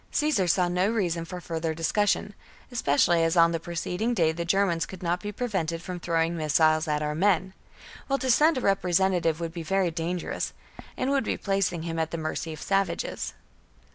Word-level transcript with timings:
Caesar 0.13 0.47
saw 0.47 0.67
no 0.67 0.89
reason 0.89 1.23
for 1.25 1.39
further 1.39 1.75
discussion, 1.75 2.33
especially 2.71 3.23
as 3.23 3.37
on 3.37 3.51
the 3.51 3.59
pre 3.59 3.75
ceding 3.75 4.15
day 4.15 4.31
the 4.31 4.43
Germans 4.43 4.87
could 4.87 5.03
not 5.03 5.19
be 5.21 5.31
prevented 5.31 5.79
from 5.83 5.99
throwing 5.99 6.35
missiles 6.35 6.87
at 6.87 7.03
our 7.03 7.13
men; 7.13 7.53
while 8.07 8.17
to 8.17 8.31
send 8.31 8.57
a 8.57 8.61
representative 8.61 9.39
would 9.39 9.53
be 9.53 9.61
very 9.61 9.91
dangerous, 9.91 10.53
and 10.97 11.11
would 11.11 11.23
be 11.23 11.37
placing 11.37 11.83
him 11.83 11.99
at 11.99 12.09
the 12.09 12.17
mercy 12.17 12.51
of 12.51 12.59
savages. 12.63 13.35